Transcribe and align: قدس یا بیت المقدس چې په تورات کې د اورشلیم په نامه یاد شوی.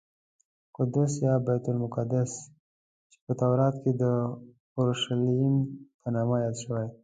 قدس 0.75 1.11
یا 1.25 1.33
بیت 1.47 1.65
المقدس 1.71 2.31
چې 3.09 3.17
په 3.25 3.31
تورات 3.39 3.75
کې 3.83 3.91
د 4.01 4.03
اورشلیم 4.77 5.55
په 6.01 6.07
نامه 6.15 6.35
یاد 6.43 6.55
شوی. 6.63 6.87